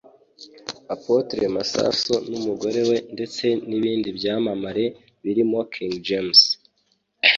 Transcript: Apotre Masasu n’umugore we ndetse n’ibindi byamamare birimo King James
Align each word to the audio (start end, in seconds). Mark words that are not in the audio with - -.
Apotre 0.93 1.43
Masasu 1.55 2.13
n’umugore 2.29 2.79
we 2.89 2.97
ndetse 3.13 3.45
n’ibindi 3.67 4.09
byamamare 4.17 4.85
birimo 5.23 5.59
King 5.73 5.93
James 6.07 6.41